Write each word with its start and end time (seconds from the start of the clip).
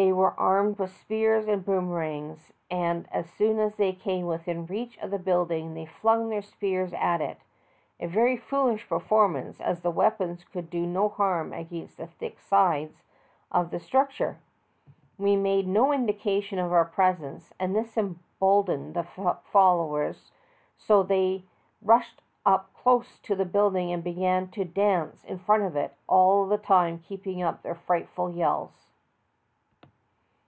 They 0.00 0.12
were 0.12 0.38
armed 0.38 0.78
with 0.78 0.92
spears 0.96 1.48
and 1.48 1.64
boomerangs, 1.64 2.52
and 2.70 3.08
as 3.12 3.28
soon 3.28 3.58
as 3.58 3.74
they 3.74 3.92
came 3.92 4.26
within 4.26 4.64
reach 4.64 4.96
of 4.98 5.10
the 5.10 5.18
building 5.18 5.74
they 5.74 5.86
flung 5.86 6.28
their 6.28 6.40
spears 6.40 6.92
at 6.94 7.20
it— 7.20 7.40
a 7.98 8.06
very 8.06 8.36
fool 8.36 8.68
ish 8.68 8.88
performance, 8.88 9.60
as 9.60 9.80
the 9.80 9.90
weapons 9.90 10.44
could 10.44 10.70
do 10.70 10.86
no 10.86 11.08
harm 11.08 11.52
against 11.52 11.96
the 11.96 12.06
thick 12.06 12.38
sides 12.38 13.02
of 13.50 13.72
the 13.72 13.80
structure. 13.80 14.38
We 15.18 15.34
made 15.34 15.66
no 15.66 15.92
indication 15.92 16.60
of 16.60 16.72
our 16.72 16.84
presence, 16.84 17.52
and 17.58 17.74
this 17.74 17.98
emboldened 17.98 18.94
the 18.94 19.02
fellows 19.02 20.30
so 20.76 21.02
that 21.02 21.08
they 21.08 21.42
rushed 21.82 22.22
up 22.46 22.72
close 22.72 23.18
to 23.22 23.34
the 23.34 23.44
building 23.44 23.92
and 23.92 24.04
began 24.04 24.46
to 24.52 24.64
dance 24.64 25.24
in 25.24 25.40
front 25.40 25.64
of 25.64 25.74
it, 25.74 25.92
all 26.08 26.46
the 26.46 26.56
time 26.56 27.00
keeping 27.00 27.42
up 27.42 27.62
their 27.62 27.74
frightful 27.74 28.28
yeWs. 28.30 28.84